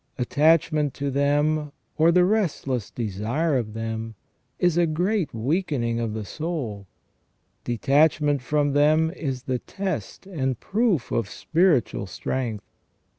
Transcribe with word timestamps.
Attachment 0.17 0.95
to 0.95 1.11
them, 1.11 1.71
or 1.95 2.11
the 2.11 2.25
restless 2.25 2.89
desire 2.89 3.55
of 3.55 3.75
them, 3.75 4.15
is 4.57 4.75
a 4.75 4.87
great 4.87 5.31
weakening 5.31 5.99
of 5.99 6.15
the 6.15 6.25
soul; 6.25 6.87
detach 7.65 8.19
ment 8.19 8.41
from 8.41 8.73
them 8.73 9.11
is 9.11 9.43
the 9.43 9.59
test 9.59 10.25
and 10.25 10.59
proof 10.59 11.11
of 11.11 11.29
spiritual 11.29 12.07
strength. 12.07 12.65